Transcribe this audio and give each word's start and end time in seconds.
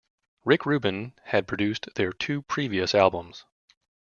Rick 0.45 0.65
Rubin 0.65 1.13
had 1.25 1.45
produced 1.47 1.93
their 1.93 2.11
two 2.11 2.41
previous 2.41 2.95
albums. 2.95 3.45